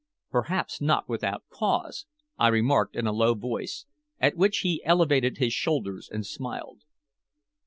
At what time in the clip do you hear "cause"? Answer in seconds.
1.49-2.07